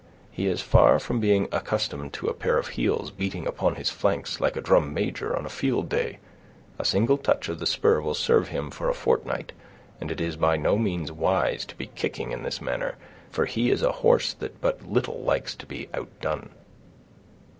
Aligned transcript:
He 0.31 0.47
is 0.47 0.61
far 0.63 0.97
from 0.97 1.19
being 1.19 1.47
accustomed 1.51 2.11
to 2.13 2.25
a 2.25 2.33
pair 2.33 2.57
of 2.57 2.69
heels 2.69 3.11
beating 3.11 3.45
upon 3.45 3.75
his 3.75 3.91
flanks 3.91 4.41
like 4.41 4.55
a 4.57 4.61
drum 4.61 4.95
major 4.95 5.37
on 5.37 5.45
a 5.45 5.47
field 5.49 5.89
day; 5.89 6.17
a 6.79 6.85
single 6.85 7.19
touch 7.19 7.49
of 7.49 7.59
the 7.59 7.67
spur 7.67 8.01
will 8.01 8.15
serve 8.15 8.47
him 8.47 8.71
for 8.71 8.89
a 8.89 8.95
fortnight, 8.95 9.51
and 9.99 10.09
it 10.09 10.19
is 10.19 10.37
by 10.37 10.57
no 10.57 10.75
means 10.75 11.11
wise 11.11 11.65
to 11.65 11.75
be 11.75 11.85
kicking 11.85 12.31
in 12.31 12.41
this 12.41 12.59
manner, 12.59 12.95
for 13.29 13.45
he 13.45 13.69
is 13.69 13.83
a 13.83 13.91
horse 14.01 14.33
that 14.33 14.59
but 14.59 14.81
little 14.87 15.19
likes 15.21 15.53
to 15.53 15.67
be 15.67 15.87
outdone." 15.93 16.49